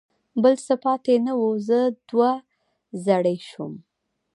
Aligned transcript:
بل 0.43 0.53
څه 0.65 0.75
پاتې 0.83 1.15
نه 1.25 1.33
و، 1.39 1.43
زه 1.67 1.79
دوه 2.09 2.31
زړی 3.05 3.37
شوم. 3.49 3.73